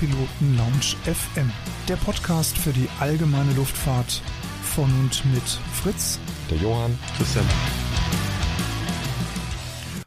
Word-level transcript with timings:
Privatpiloten 0.00 0.56
Lounge 0.56 0.96
FM, 1.04 1.50
der 1.86 1.96
Podcast 1.96 2.56
für 2.56 2.72
die 2.72 2.88
allgemeine 3.00 3.52
Luftfahrt 3.52 4.22
von 4.62 4.90
und 4.98 5.22
mit 5.26 5.42
Fritz, 5.74 6.18
der 6.50 6.56
Johann, 6.56 6.98
Christian. 7.18 7.44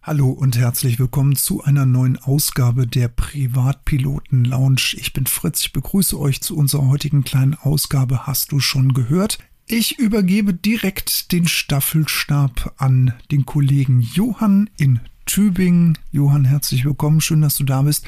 Hallo 0.02 0.31
und 0.31 0.57
herzlich 0.57 0.98
willkommen 0.98 1.35
zu 1.35 1.63
einer 1.63 1.85
neuen 1.85 2.17
Ausgabe 2.17 2.88
der 2.88 3.07
Privatpiloten 3.07 4.45
Lounge. 4.45 4.95
Ich 4.98 5.13
bin 5.13 5.27
Fritz, 5.27 5.61
ich 5.61 5.73
begrüße 5.73 6.20
euch 6.20 6.41
zu 6.41 6.57
unserer 6.57 6.88
heutigen 6.88 7.23
kleinen 7.23 7.53
Ausgabe. 7.53 8.25
Hast 8.25 8.52
du 8.52 8.59
schon 8.59 8.94
gehört? 8.94 9.38
Ich 9.67 9.99
übergebe 9.99 10.55
direkt 10.55 11.31
den 11.31 11.48
Staffelstab 11.48 12.73
an 12.77 13.13
den 13.30 13.45
Kollegen 13.45 14.02
Johann 14.02 14.71
in 14.75 15.02
Tübingen. 15.27 15.99
Johann, 16.12 16.45
herzlich 16.45 16.84
willkommen, 16.84 17.21
schön, 17.21 17.41
dass 17.41 17.57
du 17.57 17.63
da 17.63 17.84
bist 17.84 18.07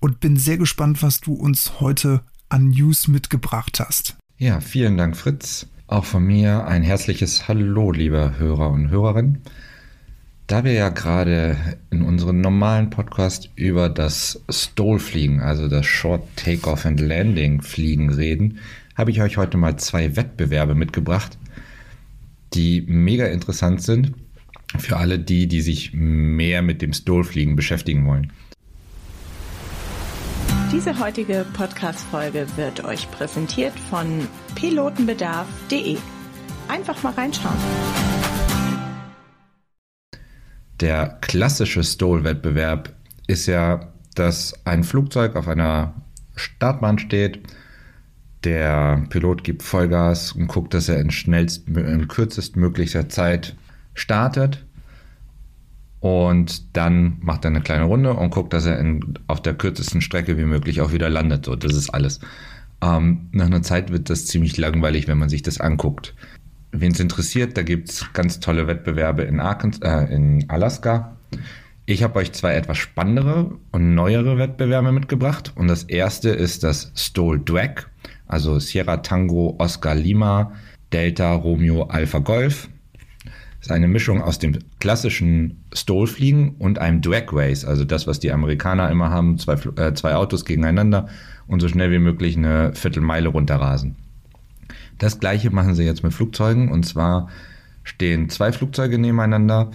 und 0.00 0.20
bin 0.20 0.36
sehr 0.36 0.58
gespannt, 0.58 1.02
was 1.02 1.20
du 1.20 1.34
uns 1.34 1.80
heute 1.80 2.22
an 2.48 2.68
News 2.68 3.08
mitgebracht 3.08 3.80
hast. 3.80 4.16
Ja, 4.38 4.60
vielen 4.60 4.96
Dank, 4.96 5.16
Fritz. 5.16 5.66
Auch 5.86 6.04
von 6.04 6.24
mir 6.24 6.66
ein 6.66 6.82
herzliches 6.82 7.48
Hallo, 7.48 7.92
liebe 7.92 8.34
Hörer 8.38 8.70
und 8.70 8.90
Hörerinnen. 8.90 9.42
Da 10.46 10.62
wir 10.62 10.72
ja 10.72 10.90
gerade 10.90 11.56
in 11.90 12.02
unserem 12.02 12.40
normalen 12.40 12.90
Podcast 12.90 13.50
über 13.56 13.88
das 13.88 14.42
Stolfliegen, 14.48 15.40
also 15.40 15.68
das 15.68 15.86
Short 15.86 16.24
Takeoff 16.36 16.86
and 16.86 17.00
Landing 17.00 17.62
Fliegen 17.62 18.12
reden, 18.12 18.58
habe 18.94 19.10
ich 19.10 19.22
euch 19.22 19.36
heute 19.36 19.56
mal 19.56 19.76
zwei 19.76 20.16
Wettbewerbe 20.16 20.74
mitgebracht, 20.74 21.36
die 22.54 22.82
mega 22.82 23.26
interessant 23.26 23.82
sind 23.82 24.14
für 24.78 24.96
alle 24.96 25.18
die, 25.18 25.46
die 25.46 25.60
sich 25.60 25.92
mehr 25.94 26.62
mit 26.62 26.82
dem 26.82 26.92
Stolfliegen 26.92 27.56
beschäftigen 27.56 28.06
wollen. 28.06 28.32
Diese 30.76 30.98
heutige 31.00 31.46
Podcast-Folge 31.54 32.46
wird 32.56 32.84
euch 32.84 33.10
präsentiert 33.10 33.72
von 33.88 34.28
pilotenbedarf.de. 34.56 35.96
Einfach 36.68 37.02
mal 37.02 37.14
reinschauen. 37.14 37.56
Der 40.78 41.16
klassische 41.22 41.82
Stoll-Wettbewerb 41.82 42.94
ist 43.26 43.46
ja, 43.46 43.90
dass 44.14 44.52
ein 44.66 44.84
Flugzeug 44.84 45.34
auf 45.36 45.48
einer 45.48 45.94
Startbahn 46.34 46.98
steht, 46.98 47.40
der 48.44 49.02
Pilot 49.08 49.44
gibt 49.44 49.62
Vollgas 49.62 50.32
und 50.32 50.46
guckt, 50.46 50.74
dass 50.74 50.90
er 50.90 51.00
in, 51.00 51.10
schnellst, 51.10 51.66
in 51.68 52.06
kürzestmöglicher 52.06 53.08
Zeit 53.08 53.56
startet 53.94 54.65
und 56.06 56.76
dann 56.76 57.18
macht 57.20 57.44
er 57.44 57.50
eine 57.50 57.60
kleine 57.60 57.84
Runde 57.84 58.14
und 58.14 58.30
guckt, 58.30 58.52
dass 58.52 58.66
er 58.66 58.78
in, 58.78 59.18
auf 59.26 59.42
der 59.42 59.54
kürzesten 59.54 60.00
Strecke 60.00 60.38
wie 60.38 60.44
möglich 60.44 60.80
auch 60.80 60.92
wieder 60.92 61.08
landet. 61.08 61.46
So, 61.46 61.56
das 61.56 61.74
ist 61.74 61.90
alles. 61.90 62.20
Ähm, 62.82 63.28
nach 63.32 63.46
einer 63.46 63.62
Zeit 63.62 63.90
wird 63.90 64.10
das 64.10 64.26
ziemlich 64.26 64.56
langweilig, 64.56 65.08
wenn 65.08 65.18
man 65.18 65.28
sich 65.28 65.42
das 65.42 65.60
anguckt. 65.60 66.14
Wen 66.72 66.92
es 66.92 67.00
interessiert, 67.00 67.56
da 67.56 67.62
gibt 67.62 67.90
es 67.90 68.12
ganz 68.12 68.40
tolle 68.40 68.66
Wettbewerbe 68.66 69.22
in, 69.22 69.40
Arkansas, 69.40 69.82
äh, 69.82 70.14
in 70.14 70.48
Alaska. 70.48 71.16
Ich 71.86 72.02
habe 72.02 72.18
euch 72.18 72.32
zwei 72.32 72.54
etwas 72.54 72.78
spannendere 72.78 73.52
und 73.70 73.94
neuere 73.94 74.38
Wettbewerbe 74.38 74.92
mitgebracht. 74.92 75.52
Und 75.54 75.68
das 75.68 75.84
erste 75.84 76.30
ist 76.30 76.64
das 76.64 76.92
Stol 76.96 77.38
Dweck, 77.38 77.88
also 78.26 78.58
Sierra 78.58 78.98
Tango 78.98 79.56
Oscar 79.58 79.94
Lima 79.94 80.52
Delta 80.92 81.32
Romeo 81.32 81.84
Alpha 81.84 82.18
Golf 82.18 82.68
ist 83.60 83.72
eine 83.72 83.88
Mischung 83.88 84.22
aus 84.22 84.38
dem 84.38 84.58
klassischen 84.80 85.64
Stolfliegen 85.72 86.56
und 86.58 86.78
einem 86.78 87.00
Drag 87.00 87.26
Race, 87.32 87.64
also 87.64 87.84
das, 87.84 88.06
was 88.06 88.20
die 88.20 88.32
Amerikaner 88.32 88.90
immer 88.90 89.10
haben, 89.10 89.38
zwei, 89.38 89.54
äh, 89.76 89.94
zwei 89.94 90.14
Autos 90.14 90.44
gegeneinander 90.44 91.08
und 91.46 91.60
so 91.60 91.68
schnell 91.68 91.90
wie 91.90 91.98
möglich 91.98 92.36
eine 92.36 92.74
Viertelmeile 92.74 93.28
runterrasen. 93.28 93.96
Das 94.98 95.20
gleiche 95.20 95.50
machen 95.50 95.74
sie 95.74 95.84
jetzt 95.84 96.02
mit 96.02 96.14
Flugzeugen. 96.14 96.70
Und 96.70 96.84
zwar 96.84 97.28
stehen 97.84 98.28
zwei 98.30 98.52
Flugzeuge 98.52 98.98
nebeneinander, 98.98 99.70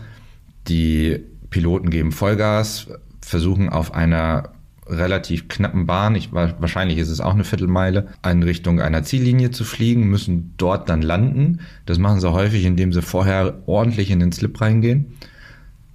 die 0.68 1.20
Piloten 1.50 1.90
geben 1.90 2.12
Vollgas, 2.12 2.88
versuchen 3.22 3.70
auf 3.70 3.94
einer 3.94 4.52
relativ 4.92 5.48
knappen 5.48 5.86
Bahn, 5.86 6.16
ich, 6.16 6.32
wahrscheinlich 6.34 6.98
ist 6.98 7.10
es 7.10 7.22
auch 7.22 7.34
eine 7.34 7.44
Viertelmeile, 7.44 8.10
in 8.30 8.44
Richtung 8.44 8.82
einer 8.82 9.04
Ziellinie 9.04 9.52
zu 9.52 9.64
fliegen, 9.64 10.10
müssen 10.10 10.54
dort 10.58 10.90
dann 10.90 11.02
landen. 11.02 11.62
Das 11.86 11.98
machen 11.98 12.20
sie 12.20 12.32
häufig, 12.32 12.66
indem 12.66 12.92
sie 12.94 13.02
vorher 13.02 13.60
ordentlich 13.66 14.12
in 14.12 14.20
den 14.20 14.32
Slip 14.32 14.60
reingehen. 14.60 15.14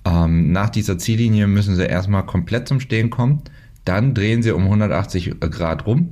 Ähm, 0.04 0.52
nach 0.52 0.70
dieser 0.70 0.98
Ziellinie 0.98 1.46
müssen 1.46 1.76
sie 1.76 1.84
erstmal 1.84 2.24
komplett 2.24 2.68
zum 2.68 2.80
Stehen 2.80 3.10
kommen. 3.10 3.42
Dann 3.84 4.14
drehen 4.14 4.42
sie 4.42 4.52
um 4.52 4.64
180 4.64 5.38
Grad 5.40 5.86
rum, 5.86 6.10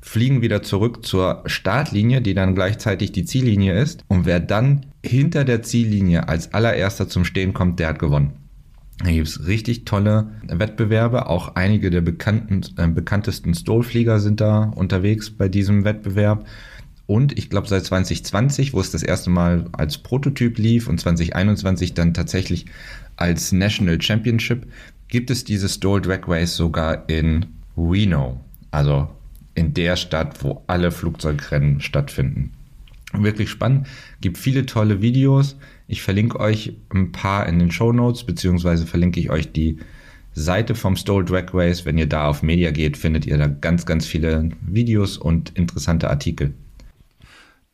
fliegen 0.00 0.42
wieder 0.42 0.62
zurück 0.62 1.04
zur 1.04 1.42
Startlinie, 1.46 2.20
die 2.20 2.34
dann 2.34 2.54
gleichzeitig 2.54 3.12
die 3.12 3.24
Ziellinie 3.24 3.80
ist. 3.80 4.04
Und 4.06 4.26
wer 4.26 4.40
dann 4.40 4.86
hinter 5.04 5.44
der 5.44 5.62
Ziellinie 5.62 6.28
als 6.28 6.54
allererster 6.54 7.08
zum 7.08 7.24
Stehen 7.24 7.52
kommt, 7.52 7.80
der 7.80 7.88
hat 7.88 7.98
gewonnen. 7.98 8.45
Da 8.98 9.10
gibt 9.10 9.28
es 9.28 9.46
richtig 9.46 9.84
tolle 9.84 10.28
Wettbewerbe. 10.48 11.26
Auch 11.26 11.54
einige 11.54 11.90
der 11.90 12.00
bekannten, 12.00 12.62
äh, 12.78 12.88
bekanntesten 12.88 13.54
Stolflieger 13.54 14.20
sind 14.20 14.40
da 14.40 14.64
unterwegs 14.74 15.30
bei 15.30 15.48
diesem 15.48 15.84
Wettbewerb. 15.84 16.46
Und 17.06 17.38
ich 17.38 17.50
glaube, 17.50 17.68
seit 17.68 17.84
2020, 17.84 18.72
wo 18.72 18.80
es 18.80 18.90
das 18.90 19.02
erste 19.02 19.30
Mal 19.30 19.66
als 19.72 19.98
Prototyp 19.98 20.58
lief 20.58 20.88
und 20.88 20.98
2021 20.98 21.94
dann 21.94 22.14
tatsächlich 22.14 22.66
als 23.16 23.52
National 23.52 24.00
Championship, 24.00 24.66
gibt 25.08 25.30
es 25.30 25.44
diese 25.44 25.68
Stole 25.68 26.02
Drag 26.02 26.26
Race 26.26 26.56
sogar 26.56 27.08
in 27.08 27.46
Reno. 27.76 28.40
Also 28.70 29.08
in 29.54 29.72
der 29.72 29.96
Stadt, 29.96 30.42
wo 30.42 30.62
alle 30.66 30.90
Flugzeugrennen 30.90 31.80
stattfinden. 31.80 32.52
Wirklich 33.12 33.50
spannend. 33.50 33.86
Gibt 34.20 34.36
viele 34.36 34.66
tolle 34.66 35.00
Videos. 35.00 35.56
Ich 35.88 36.02
verlinke 36.02 36.40
euch 36.40 36.76
ein 36.92 37.12
paar 37.12 37.46
in 37.48 37.58
den 37.58 37.70
Show 37.70 37.92
Notes, 37.92 38.24
beziehungsweise 38.24 38.86
verlinke 38.86 39.20
ich 39.20 39.30
euch 39.30 39.52
die 39.52 39.78
Seite 40.32 40.74
vom 40.74 40.96
Stole 40.96 41.24
Drag 41.24 41.54
Race. 41.54 41.84
Wenn 41.84 41.96
ihr 41.96 42.08
da 42.08 42.28
auf 42.28 42.42
Media 42.42 42.70
geht, 42.70 42.96
findet 42.96 43.26
ihr 43.26 43.38
da 43.38 43.46
ganz, 43.46 43.86
ganz 43.86 44.06
viele 44.06 44.50
Videos 44.60 45.16
und 45.16 45.50
interessante 45.50 46.10
Artikel. 46.10 46.54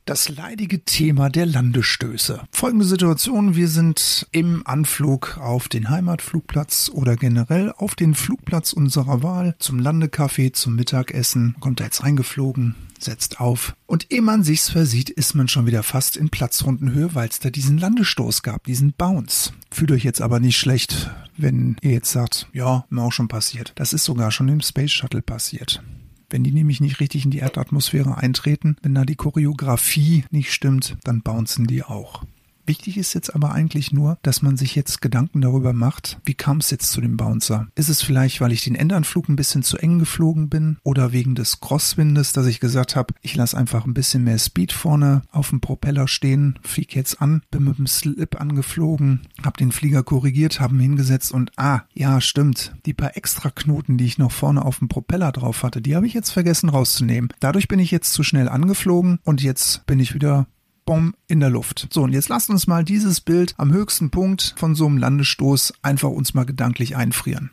Das 0.04 0.28
leidige 0.28 0.84
Thema 0.84 1.30
der 1.30 1.46
Landestöße. 1.46 2.42
Folgende 2.50 2.84
Situation, 2.84 3.54
wir 3.54 3.68
sind 3.68 4.26
im 4.32 4.66
Anflug 4.66 5.38
auf 5.38 5.68
den 5.68 5.90
Heimatflugplatz 5.90 6.90
oder 6.92 7.14
generell 7.14 7.70
auf 7.70 7.94
den 7.94 8.16
Flugplatz 8.16 8.72
unserer 8.72 9.22
Wahl 9.22 9.54
zum 9.60 9.78
Landecafé, 9.78 10.52
zum 10.54 10.74
Mittagessen, 10.74 11.54
kommt 11.60 11.78
da 11.78 11.84
jetzt 11.84 12.02
reingeflogen, 12.02 12.74
setzt 12.98 13.38
auf. 13.38 13.76
Und 13.86 14.10
ehe 14.10 14.22
man 14.22 14.42
sich's 14.42 14.70
versieht, 14.70 15.08
ist 15.08 15.34
man 15.34 15.46
schon 15.46 15.66
wieder 15.66 15.84
fast 15.84 16.16
in 16.16 16.30
Platzrundenhöhe, 16.30 17.14
weil 17.14 17.28
es 17.28 17.38
da 17.38 17.50
diesen 17.50 17.78
Landestoß 17.78 18.42
gab, 18.42 18.64
diesen 18.64 18.94
Bounce. 18.94 19.52
Fühlt 19.70 19.92
euch 19.92 20.02
jetzt 20.02 20.20
aber 20.20 20.40
nicht 20.40 20.58
schlecht, 20.58 21.12
wenn 21.36 21.76
ihr 21.80 21.92
jetzt 21.92 22.10
sagt, 22.10 22.48
ja, 22.52 22.86
mir 22.90 23.02
auch 23.02 23.12
schon 23.12 23.28
passiert. 23.28 23.70
Das 23.76 23.92
ist 23.92 24.04
sogar 24.04 24.32
schon 24.32 24.48
im 24.48 24.62
Space 24.62 24.90
Shuttle 24.90 25.22
passiert. 25.22 25.80
Wenn 26.32 26.44
die 26.44 26.50
nämlich 26.50 26.80
nicht 26.80 26.98
richtig 26.98 27.26
in 27.26 27.30
die 27.30 27.40
Erdatmosphäre 27.40 28.16
eintreten, 28.16 28.76
wenn 28.80 28.94
da 28.94 29.04
die 29.04 29.16
Choreografie 29.16 30.24
nicht 30.30 30.50
stimmt, 30.50 30.96
dann 31.04 31.20
bouncen 31.20 31.66
die 31.66 31.82
auch. 31.82 32.24
Wichtig 32.72 32.96
ist 32.96 33.12
jetzt 33.12 33.34
aber 33.34 33.52
eigentlich 33.52 33.92
nur, 33.92 34.16
dass 34.22 34.40
man 34.40 34.56
sich 34.56 34.74
jetzt 34.74 35.02
Gedanken 35.02 35.42
darüber 35.42 35.74
macht, 35.74 36.18
wie 36.24 36.32
kam 36.32 36.56
es 36.56 36.70
jetzt 36.70 36.90
zu 36.90 37.02
dem 37.02 37.18
Bouncer? 37.18 37.66
Ist 37.74 37.90
es 37.90 38.00
vielleicht, 38.00 38.40
weil 38.40 38.50
ich 38.50 38.64
den 38.64 38.76
Endanflug 38.76 39.28
ein 39.28 39.36
bisschen 39.36 39.62
zu 39.62 39.76
eng 39.76 39.98
geflogen 39.98 40.48
bin 40.48 40.78
oder 40.82 41.12
wegen 41.12 41.34
des 41.34 41.60
Crosswindes, 41.60 42.32
dass 42.32 42.46
ich 42.46 42.60
gesagt 42.60 42.96
habe, 42.96 43.12
ich 43.20 43.36
lasse 43.36 43.58
einfach 43.58 43.84
ein 43.84 43.92
bisschen 43.92 44.24
mehr 44.24 44.38
Speed 44.38 44.72
vorne 44.72 45.20
auf 45.32 45.50
dem 45.50 45.60
Propeller 45.60 46.08
stehen, 46.08 46.58
flieg 46.62 46.96
jetzt 46.96 47.20
an, 47.20 47.42
bin 47.50 47.64
mit 47.64 47.76
dem 47.76 47.86
Slip 47.86 48.40
angeflogen, 48.40 49.20
habe 49.44 49.58
den 49.58 49.70
Flieger 49.70 50.02
korrigiert, 50.02 50.58
habe 50.58 50.74
ihn 50.76 50.80
hingesetzt 50.80 51.30
und 51.30 51.52
ah, 51.58 51.82
ja, 51.92 52.22
stimmt, 52.22 52.74
die 52.86 52.94
paar 52.94 53.18
extra 53.18 53.50
Knoten, 53.50 53.98
die 53.98 54.06
ich 54.06 54.16
noch 54.16 54.32
vorne 54.32 54.64
auf 54.64 54.78
dem 54.78 54.88
Propeller 54.88 55.30
drauf 55.30 55.62
hatte, 55.62 55.82
die 55.82 55.94
habe 55.94 56.06
ich 56.06 56.14
jetzt 56.14 56.30
vergessen 56.30 56.70
rauszunehmen. 56.70 57.28
Dadurch 57.38 57.68
bin 57.68 57.80
ich 57.80 57.90
jetzt 57.90 58.14
zu 58.14 58.22
schnell 58.22 58.48
angeflogen 58.48 59.18
und 59.24 59.42
jetzt 59.42 59.84
bin 59.84 60.00
ich 60.00 60.14
wieder 60.14 60.46
Bom 60.84 61.14
in 61.28 61.40
der 61.40 61.50
Luft. 61.50 61.88
So, 61.92 62.02
und 62.02 62.12
jetzt 62.12 62.28
lasst 62.28 62.50
uns 62.50 62.66
mal 62.66 62.84
dieses 62.84 63.20
Bild 63.20 63.54
am 63.56 63.72
höchsten 63.72 64.10
Punkt 64.10 64.54
von 64.56 64.74
so 64.74 64.86
einem 64.86 64.98
Landestoß 64.98 65.74
einfach 65.82 66.10
uns 66.10 66.34
mal 66.34 66.44
gedanklich 66.44 66.96
einfrieren. 66.96 67.50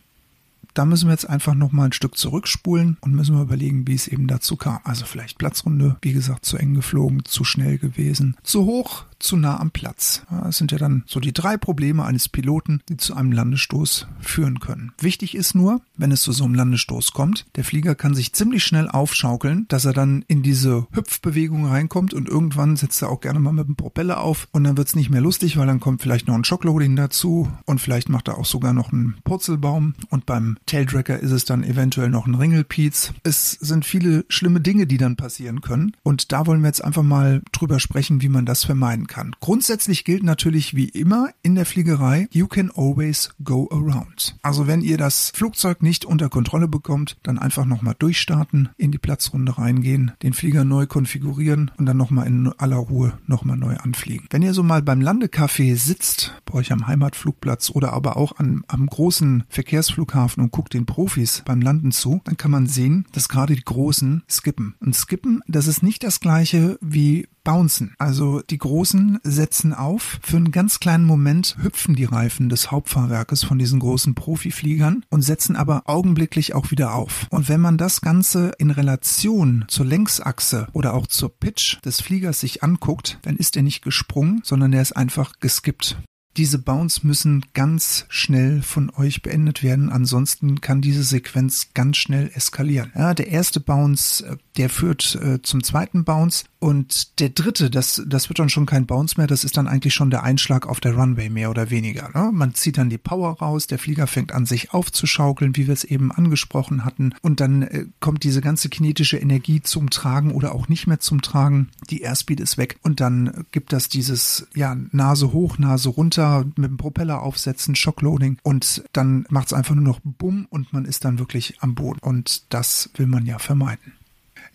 Da 0.73 0.85
müssen 0.85 1.07
wir 1.07 1.13
jetzt 1.13 1.29
einfach 1.29 1.55
noch 1.55 1.71
mal 1.71 1.85
ein 1.85 1.93
Stück 1.93 2.17
zurückspulen 2.17 2.97
und 3.01 3.13
müssen 3.13 3.35
wir 3.35 3.43
überlegen, 3.43 3.87
wie 3.87 3.95
es 3.95 4.07
eben 4.07 4.27
dazu 4.27 4.55
kam. 4.55 4.79
Also 4.83 5.05
vielleicht 5.05 5.37
Platzrunde, 5.37 5.97
wie 6.01 6.13
gesagt, 6.13 6.45
zu 6.45 6.57
eng 6.57 6.73
geflogen, 6.73 7.25
zu 7.25 7.43
schnell 7.43 7.77
gewesen, 7.77 8.35
zu 8.43 8.65
hoch, 8.65 9.05
zu 9.19 9.35
nah 9.35 9.59
am 9.59 9.71
Platz. 9.71 10.23
Das 10.29 10.57
sind 10.57 10.71
ja 10.71 10.77
dann 10.77 11.03
so 11.05 11.19
die 11.19 11.33
drei 11.33 11.57
Probleme 11.57 12.05
eines 12.05 12.29
Piloten, 12.29 12.81
die 12.89 12.97
zu 12.97 13.15
einem 13.15 13.31
Landestoß 13.31 14.07
führen 14.21 14.59
können. 14.59 14.93
Wichtig 14.99 15.35
ist 15.35 15.55
nur, 15.55 15.81
wenn 15.97 16.11
es 16.11 16.21
zu 16.21 16.31
so 16.31 16.45
einem 16.45 16.55
Landestoß 16.55 17.11
kommt, 17.11 17.45
der 17.55 17.63
Flieger 17.63 17.95
kann 17.95 18.15
sich 18.15 18.33
ziemlich 18.33 18.63
schnell 18.63 18.87
aufschaukeln, 18.87 19.65
dass 19.67 19.85
er 19.85 19.93
dann 19.93 20.23
in 20.27 20.41
diese 20.41 20.87
Hüpfbewegung 20.91 21.65
reinkommt 21.65 22.13
und 22.13 22.29
irgendwann 22.29 22.77
setzt 22.77 23.01
er 23.01 23.09
auch 23.09 23.21
gerne 23.21 23.39
mal 23.39 23.51
mit 23.51 23.67
dem 23.67 23.75
Propeller 23.75 24.21
auf 24.21 24.47
und 24.51 24.63
dann 24.63 24.77
wird 24.77 24.87
es 24.87 24.95
nicht 24.95 25.09
mehr 25.09 25.21
lustig, 25.21 25.57
weil 25.57 25.67
dann 25.67 25.79
kommt 25.79 26.01
vielleicht 26.01 26.27
noch 26.27 26.35
ein 26.35 26.45
Shockloading 26.45 26.95
dazu 26.95 27.51
und 27.65 27.81
vielleicht 27.81 28.09
macht 28.09 28.27
er 28.29 28.37
auch 28.37 28.45
sogar 28.45 28.73
noch 28.73 28.93
einen 28.93 29.17
Purzelbaum 29.23 29.95
und 30.09 30.25
beim 30.25 30.57
Tailtracker 30.69 31.19
ist 31.19 31.31
es 31.31 31.45
dann 31.45 31.63
eventuell 31.63 32.09
noch 32.09 32.27
ein 32.27 32.35
Ringelpiez. 32.35 33.11
Es 33.23 33.53
sind 33.53 33.85
viele 33.85 34.23
schlimme 34.29 34.61
Dinge, 34.61 34.85
die 34.85 34.97
dann 34.97 35.15
passieren 35.15 35.61
können. 35.61 35.93
Und 36.03 36.31
da 36.31 36.45
wollen 36.45 36.61
wir 36.61 36.67
jetzt 36.67 36.83
einfach 36.83 37.01
mal 37.01 37.41
drüber 37.51 37.79
sprechen, 37.79 38.21
wie 38.21 38.29
man 38.29 38.45
das 38.45 38.65
vermeiden 38.65 39.07
kann. 39.07 39.35
Grundsätzlich 39.39 40.03
gilt 40.03 40.21
natürlich 40.21 40.75
wie 40.75 40.87
immer 40.87 41.29
in 41.41 41.55
der 41.55 41.65
Fliegerei, 41.65 42.27
you 42.31 42.45
can 42.45 42.69
always 42.69 43.31
go 43.43 43.67
around. 43.71 44.37
Also 44.43 44.67
wenn 44.67 44.81
ihr 44.81 44.99
das 44.99 45.31
Flugzeug 45.33 45.81
nicht 45.81 46.05
unter 46.05 46.29
Kontrolle 46.29 46.67
bekommt, 46.67 47.17
dann 47.23 47.39
einfach 47.39 47.65
nochmal 47.65 47.95
durchstarten, 47.97 48.69
in 48.77 48.91
die 48.91 48.99
Platzrunde 48.99 49.57
reingehen, 49.57 50.11
den 50.21 50.33
Flieger 50.33 50.65
neu 50.65 50.85
konfigurieren 50.85 51.71
und 51.77 51.87
dann 51.87 51.97
nochmal 51.97 52.27
in 52.27 52.53
aller 52.59 52.77
Ruhe 52.77 53.17
nochmal 53.25 53.57
neu 53.57 53.75
anfliegen. 53.77 54.27
Wenn 54.29 54.43
ihr 54.43 54.53
so 54.53 54.61
mal 54.61 54.83
beim 54.83 55.01
Landecafé 55.01 55.75
sitzt, 55.75 56.39
bei 56.45 56.59
euch 56.59 56.71
am 56.71 56.85
Heimatflugplatz 56.85 57.71
oder 57.71 57.93
aber 57.93 58.17
auch 58.17 58.37
an, 58.37 58.63
am 58.67 58.85
großen 58.85 59.45
Verkehrsflughafen 59.49 60.43
und 60.43 60.58
guckt 60.59 60.73
den 60.73 60.85
Profis 60.85 61.41
beim 61.45 61.61
Landen 61.61 61.93
zu, 61.93 62.19
dann 62.25 62.35
kann 62.35 62.51
man 62.51 62.67
sehen, 62.67 63.05
dass 63.13 63.29
gerade 63.29 63.55
die 63.55 63.63
Großen 63.63 64.23
skippen. 64.29 64.75
Und 64.81 64.93
skippen, 64.93 65.41
das 65.47 65.67
ist 65.67 65.83
nicht 65.83 66.03
das 66.03 66.19
gleiche 66.19 66.77
wie 66.81 67.29
bouncen. 67.45 67.95
Also 67.97 68.41
die 68.41 68.57
Großen 68.57 69.19
setzen 69.23 69.73
auf. 69.73 70.19
Für 70.21 70.35
einen 70.35 70.51
ganz 70.51 70.81
kleinen 70.81 71.05
Moment 71.05 71.55
hüpfen 71.61 71.95
die 71.95 72.03
Reifen 72.03 72.49
des 72.49 72.71
Hauptfahrwerkes 72.71 73.45
von 73.45 73.57
diesen 73.57 73.79
großen 73.79 74.15
Profifliegern 74.15 75.05
und 75.09 75.21
setzen 75.21 75.55
aber 75.55 75.83
augenblicklich 75.85 76.53
auch 76.53 76.71
wieder 76.71 76.93
auf. 76.93 77.27
Und 77.29 77.47
wenn 77.47 77.61
man 77.61 77.77
das 77.77 78.01
Ganze 78.01 78.51
in 78.57 78.69
Relation 78.69 79.63
zur 79.69 79.85
Längsachse 79.85 80.67
oder 80.73 80.93
auch 80.93 81.07
zur 81.07 81.29
Pitch 81.29 81.77
des 81.85 82.01
Fliegers 82.01 82.41
sich 82.41 82.63
anguckt, 82.63 83.17
dann 83.21 83.37
ist 83.37 83.55
er 83.55 83.61
nicht 83.61 83.81
gesprungen, 83.81 84.41
sondern 84.43 84.73
er 84.73 84.81
ist 84.81 84.97
einfach 84.97 85.31
geskippt. 85.39 85.95
Diese 86.37 86.59
Bounce 86.59 87.05
müssen 87.05 87.45
ganz 87.53 88.05
schnell 88.07 88.61
von 88.61 88.91
euch 88.91 89.21
beendet 89.21 89.63
werden, 89.63 89.89
ansonsten 89.89 90.61
kann 90.61 90.81
diese 90.81 91.03
Sequenz 91.03 91.69
ganz 91.73 91.97
schnell 91.97 92.31
eskalieren. 92.33 92.91
Ja, 92.95 93.13
der 93.13 93.27
erste 93.27 93.59
Bounce, 93.59 94.21
äh, 94.25 94.37
der 94.59 94.69
führt 94.69 95.15
äh, 95.15 95.41
zum 95.41 95.63
zweiten 95.63 96.03
Bounce 96.03 96.43
und 96.59 97.19
der 97.21 97.29
dritte, 97.29 97.69
das, 97.69 98.03
das 98.05 98.27
wird 98.27 98.39
dann 98.39 98.49
schon 98.49 98.65
kein 98.65 98.85
Bounce 98.85 99.15
mehr, 99.17 99.25
das 99.25 99.45
ist 99.45 99.55
dann 99.55 99.69
eigentlich 99.69 99.93
schon 99.93 100.09
der 100.09 100.23
Einschlag 100.23 100.67
auf 100.67 100.81
der 100.81 100.95
Runway 100.95 101.29
mehr 101.29 101.49
oder 101.49 101.69
weniger. 101.69 102.09
Ne? 102.13 102.31
Man 102.33 102.53
zieht 102.53 102.77
dann 102.77 102.89
die 102.89 102.97
Power 102.97 103.39
raus, 103.39 103.67
der 103.67 103.79
Flieger 103.79 104.05
fängt 104.05 104.33
an 104.33 104.45
sich 104.45 104.73
aufzuschaukeln, 104.73 105.55
wie 105.55 105.67
wir 105.67 105.73
es 105.73 105.85
eben 105.85 106.11
angesprochen 106.11 106.83
hatten 106.83 107.13
und 107.21 107.39
dann 107.39 107.61
äh, 107.61 107.85
kommt 108.01 108.23
diese 108.23 108.41
ganze 108.41 108.67
kinetische 108.67 109.17
Energie 109.17 109.61
zum 109.61 109.89
Tragen 109.89 110.31
oder 110.31 110.53
auch 110.53 110.67
nicht 110.67 110.87
mehr 110.87 110.99
zum 110.99 111.21
Tragen. 111.21 111.69
Die 111.89 112.01
Airspeed 112.01 112.41
ist 112.41 112.57
weg 112.57 112.77
und 112.83 112.99
dann 112.99 113.45
gibt 113.51 113.71
das 113.71 113.87
dieses 113.87 114.47
ja 114.53 114.75
Nase 114.91 115.31
hoch, 115.31 115.57
Nase 115.57 115.87
runter 115.87 116.45
mit 116.57 116.69
dem 116.69 116.77
Propeller 116.77 117.21
aufsetzen, 117.21 117.75
Shockloading 117.75 118.37
und 118.43 118.83
dann 118.91 119.25
macht 119.29 119.47
es 119.47 119.53
einfach 119.53 119.75
nur 119.75 119.85
noch 119.85 120.01
Bumm 120.03 120.47
und 120.49 120.73
man 120.73 120.83
ist 120.83 121.05
dann 121.05 121.17
wirklich 121.17 121.61
am 121.61 121.75
Boden. 121.75 121.99
Und 122.01 122.53
das 122.53 122.89
will 122.95 123.07
man 123.07 123.25
ja 123.25 123.39
vermeiden. 123.39 123.93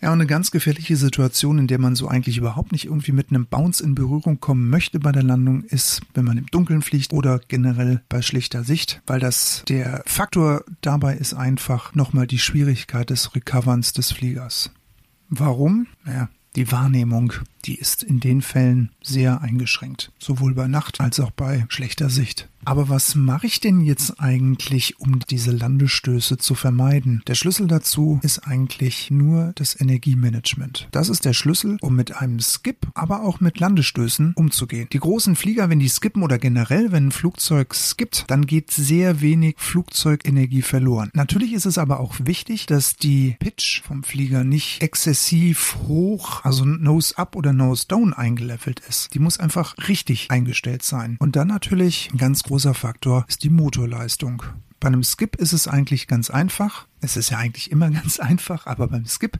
Ja, 0.01 0.09
und 0.11 0.19
eine 0.19 0.27
ganz 0.27 0.51
gefährliche 0.51 0.95
Situation, 0.95 1.57
in 1.57 1.67
der 1.67 1.79
man 1.79 1.95
so 1.95 2.07
eigentlich 2.07 2.37
überhaupt 2.37 2.71
nicht 2.71 2.85
irgendwie 2.85 3.11
mit 3.11 3.29
einem 3.29 3.47
Bounce 3.47 3.83
in 3.83 3.95
Berührung 3.95 4.39
kommen 4.39 4.69
möchte 4.69 4.99
bei 4.99 5.11
der 5.11 5.23
Landung, 5.23 5.63
ist, 5.63 6.01
wenn 6.13 6.25
man 6.25 6.37
im 6.37 6.47
Dunkeln 6.47 6.81
fliegt 6.81 7.13
oder 7.13 7.39
generell 7.47 8.01
bei 8.09 8.21
schlichter 8.21 8.63
Sicht, 8.63 9.01
weil 9.07 9.19
das 9.19 9.63
der 9.67 10.03
Faktor 10.05 10.63
dabei 10.81 11.15
ist 11.15 11.33
einfach 11.33 11.95
nochmal 11.95 12.27
die 12.27 12.39
Schwierigkeit 12.39 13.09
des 13.09 13.35
Recoverns 13.35 13.93
des 13.93 14.11
Fliegers. 14.11 14.71
Warum? 15.29 15.87
Naja, 16.03 16.29
die 16.55 16.71
Wahrnehmung, 16.71 17.33
die 17.65 17.75
ist 17.75 18.03
in 18.03 18.19
den 18.19 18.41
Fällen 18.41 18.91
sehr 19.01 19.41
eingeschränkt, 19.41 20.11
sowohl 20.19 20.53
bei 20.53 20.67
Nacht 20.67 20.99
als 21.01 21.19
auch 21.19 21.31
bei 21.31 21.65
schlechter 21.69 22.09
Sicht. 22.09 22.49
Aber 22.67 22.89
was 22.89 23.13
mache 23.13 23.45
ich 23.45 23.59
denn 23.59 23.79
jetzt 23.79 24.19
eigentlich, 24.19 24.99
um 24.99 25.19
diese 25.29 25.51
Landestöße 25.51 26.37
zu 26.37 26.55
vermeiden? 26.55 27.21
Der 27.27 27.35
Schlüssel 27.35 27.67
dazu 27.67 28.19
ist 28.23 28.39
eigentlich 28.39 29.11
nur 29.11 29.51
das 29.53 29.79
Energiemanagement. 29.79 30.87
Das 30.91 31.09
ist 31.09 31.25
der 31.25 31.33
Schlüssel, 31.33 31.77
um 31.81 31.95
mit 31.95 32.15
einem 32.15 32.39
Skip, 32.39 32.87
aber 32.95 33.21
auch 33.21 33.39
mit 33.39 33.59
Landestößen 33.59 34.33
umzugehen. 34.35 34.87
Die 34.91 34.99
großen 34.99 35.35
Flieger, 35.35 35.69
wenn 35.69 35.79
die 35.79 35.87
skippen 35.87 36.23
oder 36.23 36.39
generell, 36.39 36.91
wenn 36.91 37.07
ein 37.07 37.11
Flugzeug 37.11 37.75
skippt, 37.75 38.25
dann 38.27 38.47
geht 38.47 38.71
sehr 38.71 39.21
wenig 39.21 39.55
Flugzeugenergie 39.59 40.63
verloren. 40.63 41.11
Natürlich 41.13 41.53
ist 41.53 41.67
es 41.67 41.77
aber 41.77 41.99
auch 41.99 42.15
wichtig, 42.23 42.65
dass 42.65 42.95
die 42.95 43.35
Pitch 43.39 43.83
vom 43.83 44.03
Flieger 44.03 44.43
nicht 44.43 44.81
exzessiv 44.81 45.77
hoch, 45.87 46.43
also 46.43 46.65
Nose 46.65 47.15
up 47.15 47.35
oder 47.35 47.53
Nose 47.55 47.85
down 47.87 48.13
eingelevelt 48.13 48.81
ist. 48.81 49.13
Die 49.13 49.19
muss 49.19 49.39
einfach 49.39 49.75
richtig 49.87 50.31
eingestellt 50.31 50.83
sein. 50.83 51.17
Und 51.19 51.35
dann 51.35 51.47
natürlich 51.47 52.09
ein 52.13 52.17
ganz 52.17 52.43
großer 52.43 52.73
Faktor 52.73 53.25
ist 53.27 53.43
die 53.43 53.49
Motorleistung. 53.49 54.43
Bei 54.79 54.87
einem 54.87 55.03
Skip 55.03 55.35
ist 55.37 55.53
es 55.53 55.67
eigentlich 55.67 56.07
ganz 56.07 56.29
einfach. 56.29 56.87
Es 57.01 57.17
ist 57.17 57.31
ja 57.31 57.37
eigentlich 57.37 57.71
immer 57.71 57.89
ganz 57.91 58.19
einfach, 58.19 58.67
aber 58.67 58.87
beim 58.87 59.05
Skip 59.05 59.39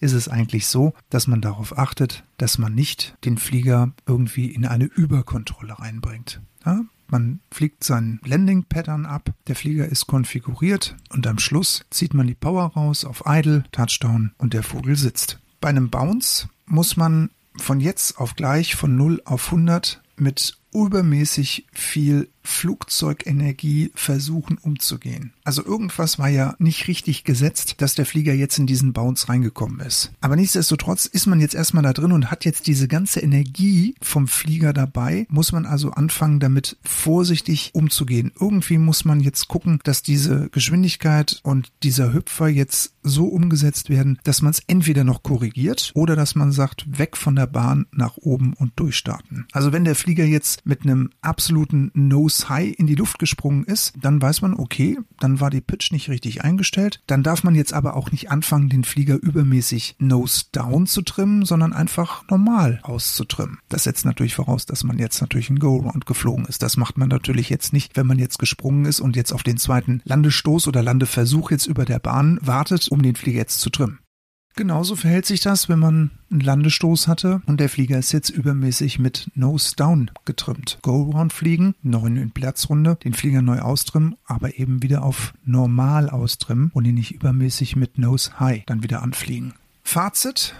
ist 0.00 0.12
es 0.12 0.28
eigentlich 0.28 0.66
so, 0.66 0.94
dass 1.10 1.26
man 1.26 1.40
darauf 1.40 1.76
achtet, 1.76 2.24
dass 2.38 2.58
man 2.58 2.74
nicht 2.74 3.16
den 3.24 3.36
Flieger 3.38 3.92
irgendwie 4.06 4.46
in 4.46 4.64
eine 4.64 4.84
Überkontrolle 4.84 5.78
reinbringt. 5.78 6.40
Ja? 6.64 6.84
Man 7.08 7.40
fliegt 7.52 7.84
seinen 7.84 8.20
Landing-Pattern 8.24 9.06
ab, 9.06 9.32
der 9.46 9.54
Flieger 9.54 9.86
ist 9.86 10.06
konfiguriert 10.06 10.96
und 11.10 11.26
am 11.26 11.38
Schluss 11.38 11.84
zieht 11.90 12.14
man 12.14 12.26
die 12.26 12.34
Power 12.34 12.72
raus 12.72 13.04
auf 13.04 13.24
Idle, 13.26 13.64
Touchdown 13.70 14.32
und 14.38 14.54
der 14.54 14.62
Vogel 14.62 14.96
sitzt. 14.96 15.38
Bei 15.60 15.68
einem 15.68 15.90
Bounce 15.90 16.48
muss 16.66 16.96
man 16.96 17.30
von 17.58 17.80
jetzt 17.80 18.18
auf 18.18 18.36
gleich 18.36 18.76
von 18.76 18.96
0 18.96 19.22
auf 19.24 19.46
100 19.46 20.02
mit 20.16 20.56
übermäßig 20.84 21.66
viel 21.72 22.28
Flugzeugenergie 22.46 23.90
versuchen 23.94 24.56
umzugehen. 24.58 25.32
Also 25.44 25.64
irgendwas 25.64 26.18
war 26.18 26.28
ja 26.28 26.54
nicht 26.58 26.88
richtig 26.88 27.24
gesetzt, 27.24 27.74
dass 27.78 27.94
der 27.94 28.06
Flieger 28.06 28.32
jetzt 28.32 28.58
in 28.58 28.66
diesen 28.66 28.92
Bounce 28.92 29.28
reingekommen 29.28 29.80
ist. 29.80 30.12
Aber 30.20 30.36
nichtsdestotrotz 30.36 31.06
ist 31.06 31.26
man 31.26 31.40
jetzt 31.40 31.54
erstmal 31.54 31.82
da 31.82 31.92
drin 31.92 32.12
und 32.12 32.30
hat 32.30 32.44
jetzt 32.44 32.66
diese 32.68 32.88
ganze 32.88 33.20
Energie 33.20 33.96
vom 34.00 34.28
Flieger 34.28 34.72
dabei, 34.72 35.26
muss 35.28 35.52
man 35.52 35.66
also 35.66 35.90
anfangen, 35.90 36.40
damit 36.40 36.76
vorsichtig 36.84 37.70
umzugehen. 37.74 38.32
Irgendwie 38.38 38.78
muss 38.78 39.04
man 39.04 39.20
jetzt 39.20 39.48
gucken, 39.48 39.80
dass 39.82 40.02
diese 40.02 40.48
Geschwindigkeit 40.50 41.40
und 41.42 41.72
dieser 41.82 42.12
Hüpfer 42.12 42.48
jetzt 42.48 42.94
so 43.02 43.26
umgesetzt 43.26 43.90
werden, 43.90 44.18
dass 44.24 44.42
man 44.42 44.50
es 44.52 44.62
entweder 44.66 45.04
noch 45.04 45.22
korrigiert 45.22 45.92
oder 45.94 46.16
dass 46.16 46.34
man 46.34 46.52
sagt, 46.52 46.98
weg 46.98 47.16
von 47.16 47.36
der 47.36 47.46
Bahn 47.46 47.86
nach 47.92 48.16
oben 48.16 48.52
und 48.54 48.72
durchstarten. 48.76 49.46
Also 49.52 49.72
wenn 49.72 49.84
der 49.84 49.94
Flieger 49.94 50.24
jetzt 50.24 50.65
mit 50.66 50.82
einem 50.82 51.10
absoluten 51.22 51.90
Nose 51.94 52.48
High 52.48 52.74
in 52.78 52.86
die 52.86 52.94
Luft 52.94 53.18
gesprungen 53.18 53.64
ist, 53.64 53.94
dann 54.00 54.20
weiß 54.20 54.42
man, 54.42 54.54
okay, 54.54 54.98
dann 55.20 55.40
war 55.40 55.50
die 55.50 55.60
Pitch 55.60 55.92
nicht 55.92 56.08
richtig 56.08 56.42
eingestellt. 56.42 57.00
Dann 57.06 57.22
darf 57.22 57.44
man 57.44 57.54
jetzt 57.54 57.72
aber 57.72 57.96
auch 57.96 58.10
nicht 58.10 58.30
anfangen, 58.30 58.68
den 58.68 58.84
Flieger 58.84 59.14
übermäßig 59.14 59.96
nose 59.98 60.46
down 60.52 60.86
zu 60.86 61.02
trimmen, 61.02 61.44
sondern 61.44 61.72
einfach 61.72 62.28
normal 62.28 62.80
auszutrimmen. 62.82 63.58
Das 63.68 63.84
setzt 63.84 64.04
natürlich 64.04 64.34
voraus, 64.34 64.66
dass 64.66 64.84
man 64.84 64.98
jetzt 64.98 65.20
natürlich 65.20 65.50
ein 65.50 65.58
Go-Round 65.58 66.06
geflogen 66.06 66.46
ist. 66.46 66.62
Das 66.62 66.76
macht 66.76 66.98
man 66.98 67.08
natürlich 67.08 67.48
jetzt 67.48 67.72
nicht, 67.72 67.96
wenn 67.96 68.06
man 68.06 68.18
jetzt 68.18 68.38
gesprungen 68.38 68.84
ist 68.84 69.00
und 69.00 69.16
jetzt 69.16 69.32
auf 69.32 69.42
den 69.42 69.58
zweiten 69.58 70.02
Landestoß 70.04 70.66
oder 70.68 70.82
Landeversuch 70.82 71.50
jetzt 71.50 71.66
über 71.66 71.84
der 71.84 72.00
Bahn 72.00 72.38
wartet, 72.42 72.88
um 72.88 73.02
den 73.02 73.14
Flieger 73.14 73.38
jetzt 73.38 73.60
zu 73.60 73.70
trimmen. 73.70 74.00
Genauso 74.58 74.96
verhält 74.96 75.26
sich 75.26 75.40
das, 75.40 75.68
wenn 75.68 75.78
man 75.78 76.10
einen 76.30 76.40
Landestoß 76.40 77.08
hatte 77.08 77.42
und 77.44 77.60
der 77.60 77.68
Flieger 77.68 77.98
ist 77.98 78.12
jetzt 78.12 78.30
übermäßig 78.30 78.98
mit 78.98 79.30
Nose 79.34 79.76
Down 79.76 80.10
getrimmt. 80.24 80.78
Go-Round 80.80 81.30
fliegen, 81.30 81.74
neun 81.82 82.16
in 82.16 82.30
Platzrunde, 82.30 82.96
den 83.04 83.12
Flieger 83.12 83.42
neu 83.42 83.60
austrimmen, 83.60 84.16
aber 84.24 84.58
eben 84.58 84.82
wieder 84.82 85.02
auf 85.02 85.34
normal 85.44 86.08
austrimmen 86.08 86.70
und 86.72 86.86
ihn 86.86 86.94
nicht 86.94 87.12
übermäßig 87.12 87.76
mit 87.76 87.98
Nose 87.98 88.40
High 88.40 88.62
dann 88.64 88.82
wieder 88.82 89.02
anfliegen. 89.02 89.52
Fazit. 89.84 90.54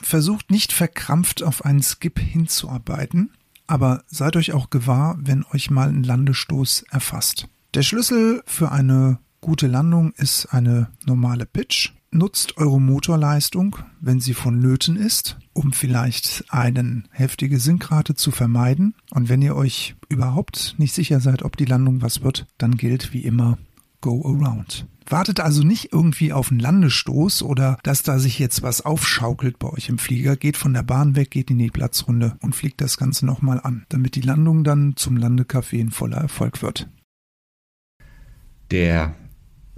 Versucht 0.00 0.50
nicht 0.50 0.72
verkrampft 0.72 1.42
auf 1.42 1.64
einen 1.64 1.82
Skip 1.82 2.20
hinzuarbeiten, 2.20 3.30
aber 3.66 4.04
seid 4.06 4.36
euch 4.36 4.52
auch 4.52 4.70
gewahr, 4.70 5.16
wenn 5.18 5.44
euch 5.52 5.70
mal 5.70 5.88
ein 5.88 6.04
Landestoß 6.04 6.84
erfasst. 6.90 7.48
Der 7.74 7.82
Schlüssel 7.82 8.42
für 8.46 8.70
eine 8.70 9.18
gute 9.40 9.66
Landung 9.66 10.12
ist 10.16 10.46
eine 10.46 10.88
normale 11.04 11.46
Pitch 11.46 11.93
Nutzt 12.14 12.58
eure 12.58 12.80
Motorleistung, 12.80 13.76
wenn 14.00 14.20
sie 14.20 14.34
vonnöten 14.34 14.94
ist, 14.94 15.36
um 15.52 15.72
vielleicht 15.72 16.44
eine 16.48 17.02
heftige 17.10 17.58
Sinkrate 17.58 18.14
zu 18.14 18.30
vermeiden. 18.30 18.94
Und 19.10 19.28
wenn 19.28 19.42
ihr 19.42 19.56
euch 19.56 19.96
überhaupt 20.08 20.76
nicht 20.78 20.94
sicher 20.94 21.18
seid, 21.18 21.42
ob 21.42 21.56
die 21.56 21.64
Landung 21.64 22.02
was 22.02 22.22
wird, 22.22 22.46
dann 22.56 22.76
gilt 22.76 23.12
wie 23.12 23.22
immer 23.22 23.58
Go 24.00 24.22
Around. 24.24 24.86
Wartet 25.08 25.40
also 25.40 25.64
nicht 25.64 25.92
irgendwie 25.92 26.32
auf 26.32 26.52
einen 26.52 26.60
Landestoß 26.60 27.42
oder 27.42 27.78
dass 27.82 28.04
da 28.04 28.20
sich 28.20 28.38
jetzt 28.38 28.62
was 28.62 28.82
aufschaukelt 28.82 29.58
bei 29.58 29.70
euch 29.70 29.88
im 29.88 29.98
Flieger. 29.98 30.36
Geht 30.36 30.56
von 30.56 30.72
der 30.72 30.84
Bahn 30.84 31.16
weg, 31.16 31.32
geht 31.32 31.50
in 31.50 31.58
die 31.58 31.68
Platzrunde 31.68 32.36
und 32.40 32.54
fliegt 32.54 32.80
das 32.80 32.96
Ganze 32.96 33.26
nochmal 33.26 33.60
an, 33.60 33.86
damit 33.88 34.14
die 34.14 34.20
Landung 34.20 34.62
dann 34.62 34.94
zum 34.94 35.16
Landecafé 35.18 35.80
ein 35.80 35.90
voller 35.90 36.18
Erfolg 36.18 36.62
wird. 36.62 36.88
Der 38.70 39.16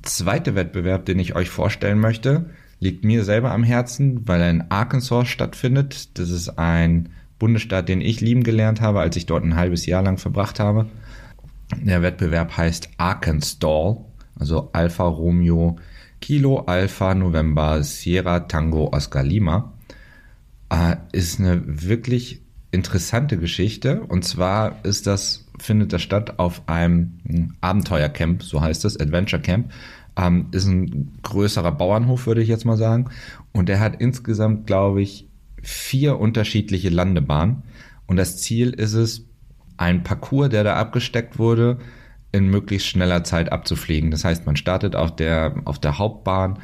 zweite 0.06 0.54
Wettbewerb, 0.54 1.04
den 1.04 1.18
ich 1.18 1.36
euch 1.36 1.50
vorstellen 1.50 2.00
möchte, 2.00 2.50
liegt 2.80 3.04
mir 3.04 3.24
selber 3.24 3.52
am 3.52 3.62
Herzen, 3.62 4.26
weil 4.26 4.40
er 4.40 4.50
in 4.50 4.70
Arkansas 4.70 5.28
stattfindet. 5.28 6.18
Das 6.18 6.30
ist 6.30 6.58
ein 6.58 7.10
Bundesstaat, 7.38 7.88
den 7.88 8.00
ich 8.00 8.20
lieben 8.20 8.42
gelernt 8.42 8.80
habe, 8.80 9.00
als 9.00 9.16
ich 9.16 9.26
dort 9.26 9.44
ein 9.44 9.56
halbes 9.56 9.86
Jahr 9.86 10.02
lang 10.02 10.18
verbracht 10.18 10.60
habe. 10.60 10.86
Der 11.74 12.02
Wettbewerb 12.02 12.56
heißt 12.56 12.90
Arkansas, 12.96 13.96
Also 14.38 14.70
Alpha 14.72 15.04
Romeo 15.04 15.76
Kilo 16.20 16.60
Alpha 16.60 17.14
November 17.14 17.82
Sierra 17.82 18.40
Tango 18.40 18.90
Oscar 18.92 19.22
Lima. 19.22 19.72
Äh, 20.70 20.96
ist 21.12 21.38
eine 21.38 21.62
wirklich 21.64 22.42
interessante 22.70 23.38
Geschichte. 23.38 24.00
Und 24.02 24.24
zwar 24.24 24.84
ist 24.84 25.06
das, 25.06 25.46
findet 25.58 25.92
das 25.92 26.02
statt 26.02 26.38
auf 26.38 26.68
einem 26.68 27.18
hm, 27.26 27.54
Abenteuercamp, 27.60 28.42
so 28.42 28.60
heißt 28.60 28.84
es, 28.84 28.98
Adventure 28.98 29.42
Camp. 29.42 29.72
Ähm, 30.16 30.46
ist 30.52 30.66
ein 30.66 31.12
größerer 31.22 31.72
Bauernhof, 31.72 32.26
würde 32.26 32.42
ich 32.42 32.48
jetzt 32.48 32.64
mal 32.64 32.76
sagen. 32.76 33.10
Und 33.52 33.68
der 33.68 33.80
hat 33.80 34.00
insgesamt, 34.00 34.66
glaube 34.66 35.02
ich, 35.02 35.28
vier 35.62 36.18
unterschiedliche 36.18 36.88
Landebahnen. 36.88 37.62
Und 38.06 38.16
das 38.16 38.38
Ziel 38.38 38.70
ist 38.70 38.94
es, 38.94 39.26
ein 39.78 40.02
Parcours, 40.02 40.48
der 40.48 40.64
da 40.64 40.76
abgesteckt 40.76 41.38
wurde, 41.38 41.78
in 42.32 42.48
möglichst 42.48 42.88
schneller 42.88 43.24
Zeit 43.24 43.52
abzufliegen. 43.52 44.10
Das 44.10 44.24
heißt, 44.24 44.46
man 44.46 44.56
startet 44.56 44.96
auf 44.96 45.14
der, 45.14 45.56
auf 45.64 45.78
der 45.78 45.98
Hauptbahn, 45.98 46.58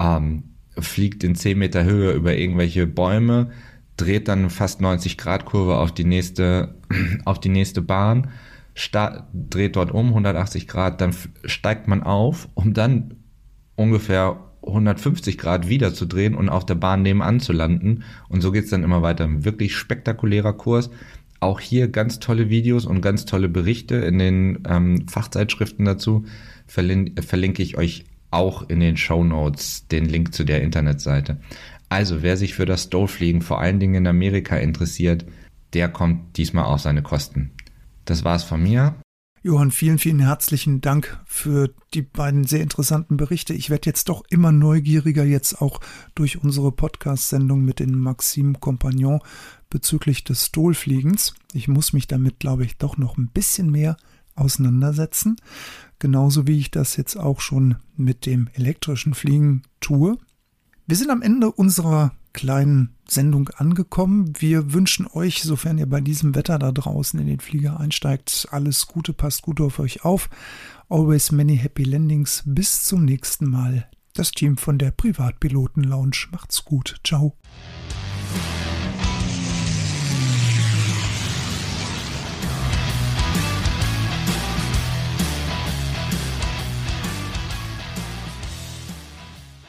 ähm, 0.00 0.44
fliegt 0.78 1.24
in 1.24 1.34
10 1.34 1.58
Meter 1.58 1.84
Höhe 1.84 2.12
über 2.12 2.34
irgendwelche 2.36 2.86
Bäume, 2.86 3.50
dreht 3.96 4.28
dann 4.28 4.50
fast 4.50 4.80
90 4.80 5.16
Grad 5.18 5.44
Kurve 5.44 5.78
auf 5.78 5.92
die 5.92 6.04
nächste, 6.04 6.74
auf 7.24 7.40
die 7.40 7.48
nächste 7.48 7.82
Bahn, 7.82 8.30
dreht 9.32 9.76
dort 9.76 9.90
um 9.90 10.08
180 10.08 10.68
Grad, 10.68 11.00
dann 11.00 11.14
steigt 11.44 11.88
man 11.88 12.02
auf, 12.02 12.48
um 12.54 12.74
dann 12.74 13.14
ungefähr 13.74 14.38
150 14.66 15.38
Grad 15.38 15.68
wieder 15.68 15.94
zu 15.94 16.06
drehen 16.06 16.34
und 16.34 16.48
auf 16.48 16.66
der 16.66 16.74
Bahn 16.74 17.02
nebenan 17.02 17.40
zu 17.40 17.52
landen. 17.52 18.02
Und 18.28 18.40
so 18.40 18.52
geht's 18.52 18.70
dann 18.70 18.82
immer 18.82 19.02
weiter. 19.02 19.24
Ein 19.24 19.44
wirklich 19.44 19.76
spektakulärer 19.76 20.52
Kurs. 20.54 20.90
Auch 21.38 21.60
hier 21.60 21.88
ganz 21.88 22.18
tolle 22.18 22.50
Videos 22.50 22.86
und 22.86 23.00
ganz 23.00 23.26
tolle 23.26 23.48
Berichte 23.48 23.96
in 23.96 24.18
den 24.18 24.58
ähm, 24.68 25.06
Fachzeitschriften 25.08 25.84
dazu. 25.84 26.24
Verlin 26.66 27.14
verlinke 27.20 27.62
ich 27.62 27.76
euch 27.76 28.04
auch 28.30 28.68
in 28.68 28.80
den 28.80 28.96
Show 28.96 29.22
Notes 29.22 29.86
den 29.88 30.06
Link 30.06 30.34
zu 30.34 30.44
der 30.44 30.62
Internetseite. 30.62 31.38
Also 31.88 32.22
wer 32.22 32.36
sich 32.36 32.54
für 32.54 32.66
das 32.66 32.84
Stowfliegen 32.84 33.42
vor 33.42 33.60
allen 33.60 33.80
Dingen 33.80 33.94
in 33.94 34.06
Amerika 34.06 34.56
interessiert, 34.56 35.24
der 35.72 35.88
kommt 35.88 36.36
diesmal 36.36 36.64
auf 36.64 36.80
seine 36.80 37.02
Kosten. 37.02 37.52
Das 38.04 38.24
war's 38.24 38.44
von 38.44 38.62
mir. 38.62 38.94
Johann, 39.42 39.70
vielen, 39.70 39.98
vielen 39.98 40.18
herzlichen 40.18 40.80
Dank 40.80 41.20
für 41.24 41.72
die 41.94 42.02
beiden 42.02 42.42
sehr 42.42 42.62
interessanten 42.62 43.16
Berichte. 43.16 43.54
Ich 43.54 43.70
werde 43.70 43.88
jetzt 43.88 44.08
doch 44.08 44.24
immer 44.28 44.50
neugieriger, 44.50 45.22
jetzt 45.22 45.62
auch 45.62 45.80
durch 46.16 46.42
unsere 46.42 46.72
Podcast-Sendung 46.72 47.64
mit 47.64 47.78
den 47.78 47.96
Maxim 47.96 48.58
Compagnon 48.58 49.20
bezüglich 49.70 50.24
des 50.24 50.46
Stohlfliegens. 50.46 51.34
Ich 51.52 51.68
muss 51.68 51.92
mich 51.92 52.08
damit, 52.08 52.40
glaube 52.40 52.64
ich, 52.64 52.76
doch 52.76 52.96
noch 52.96 53.18
ein 53.18 53.28
bisschen 53.28 53.70
mehr 53.70 53.96
auseinandersetzen. 54.34 55.36
Genauso 56.00 56.48
wie 56.48 56.58
ich 56.58 56.72
das 56.72 56.96
jetzt 56.96 57.16
auch 57.16 57.40
schon 57.40 57.76
mit 57.96 58.26
dem 58.26 58.48
elektrischen 58.54 59.14
Fliegen 59.14 59.62
tue. 59.80 60.18
Wir 60.88 60.96
sind 60.96 61.10
am 61.10 61.20
Ende 61.20 61.50
unserer 61.50 62.12
kleinen 62.32 62.94
Sendung 63.08 63.48
angekommen. 63.48 64.32
Wir 64.38 64.72
wünschen 64.72 65.08
euch, 65.12 65.42
sofern 65.42 65.78
ihr 65.78 65.86
bei 65.86 66.00
diesem 66.00 66.36
Wetter 66.36 66.60
da 66.60 66.70
draußen 66.70 67.18
in 67.18 67.26
den 67.26 67.40
Flieger 67.40 67.80
einsteigt, 67.80 68.46
alles 68.52 68.86
Gute, 68.86 69.12
passt 69.12 69.42
gut 69.42 69.60
auf 69.60 69.80
euch 69.80 70.04
auf. 70.04 70.30
Always 70.88 71.32
many 71.32 71.56
happy 71.56 71.82
landings. 71.82 72.44
Bis 72.46 72.84
zum 72.84 73.04
nächsten 73.04 73.50
Mal. 73.50 73.88
Das 74.14 74.30
Team 74.30 74.56
von 74.58 74.78
der 74.78 74.92
Privatpiloten 74.92 75.82
Lounge 75.82 76.28
macht's 76.30 76.64
gut. 76.64 77.00
Ciao. 77.04 77.36